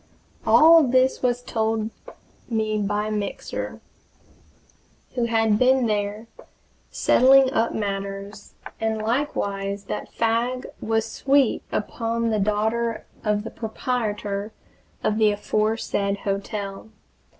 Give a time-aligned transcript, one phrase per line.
[0.47, 1.91] All this was told
[2.49, 3.81] me by Mixer,
[5.13, 6.25] who had been there,
[6.89, 14.51] settling up matters, and likewise that Fagg was sweet upon the daughter of the proprietor
[15.03, 16.89] of the aforesaid hotel.